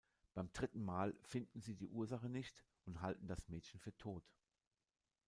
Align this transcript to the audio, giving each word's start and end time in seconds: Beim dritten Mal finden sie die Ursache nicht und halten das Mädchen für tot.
Beim 0.33 0.51
dritten 0.51 0.81
Mal 0.81 1.15
finden 1.21 1.61
sie 1.61 1.75
die 1.75 1.87
Ursache 1.91 2.27
nicht 2.27 2.63
und 2.85 3.01
halten 3.03 3.27
das 3.27 3.49
Mädchen 3.49 3.79
für 3.79 3.95
tot. 3.97 4.23